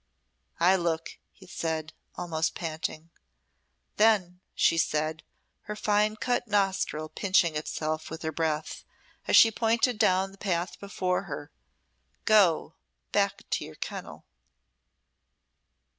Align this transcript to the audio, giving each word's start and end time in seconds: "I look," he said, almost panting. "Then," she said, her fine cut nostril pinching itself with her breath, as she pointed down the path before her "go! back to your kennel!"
"I 0.59 0.77
look," 0.77 1.19
he 1.31 1.45
said, 1.45 1.93
almost 2.15 2.55
panting. 2.55 3.11
"Then," 3.97 4.39
she 4.55 4.75
said, 4.79 5.21
her 5.65 5.75
fine 5.75 6.15
cut 6.15 6.47
nostril 6.47 7.07
pinching 7.07 7.55
itself 7.55 8.09
with 8.09 8.23
her 8.23 8.31
breath, 8.31 8.83
as 9.27 9.35
she 9.35 9.51
pointed 9.51 9.99
down 9.99 10.31
the 10.31 10.39
path 10.39 10.79
before 10.79 11.25
her 11.25 11.51
"go! 12.25 12.73
back 13.11 13.47
to 13.51 13.63
your 13.63 13.75
kennel!" 13.75 14.25